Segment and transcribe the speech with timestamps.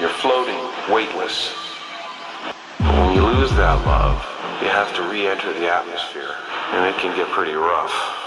[0.00, 0.60] you're floating,
[0.92, 1.54] weightless.
[2.80, 4.20] When you lose that love,
[4.60, 6.34] you have to re enter the atmosphere,
[6.72, 8.25] and it can get pretty rough.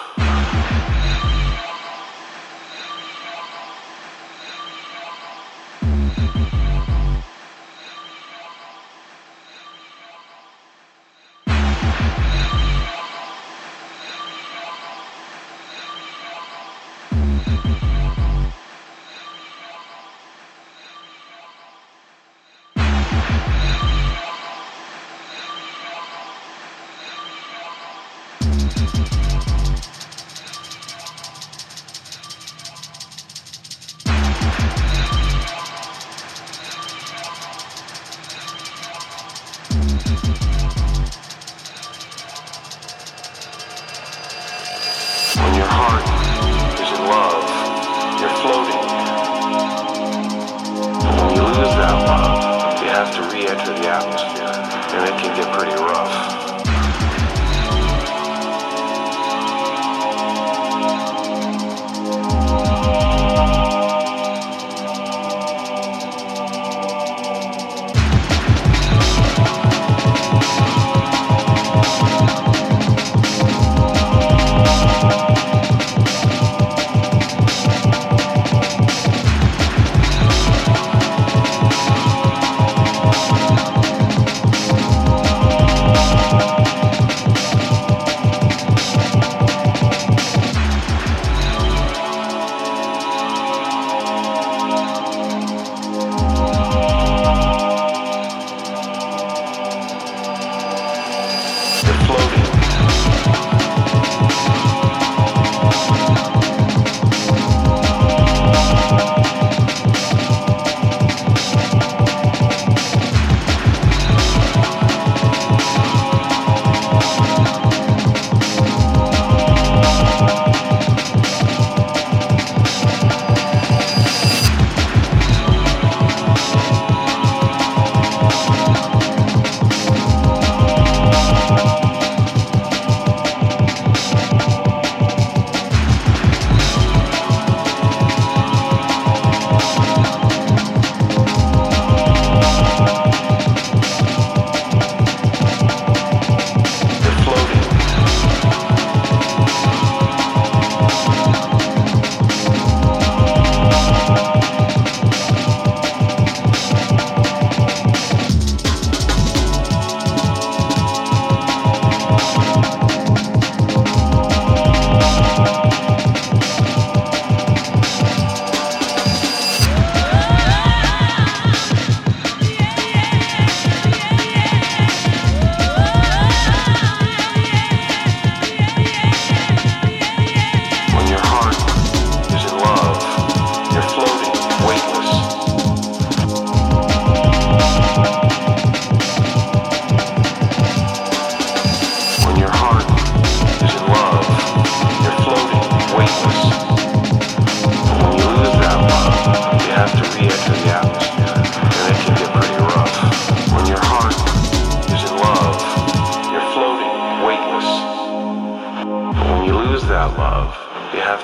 [53.10, 54.52] Have to re-enter the atmosphere,
[54.96, 56.49] and it can get pretty rough.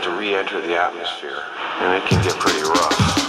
[0.06, 1.42] To re enter the atmosphere,
[1.80, 3.25] and it can get pretty rough.